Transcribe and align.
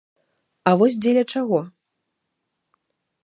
А 0.69 0.73
вось 0.81 0.97
дзеля 1.03 1.23
чаго? 1.35 1.59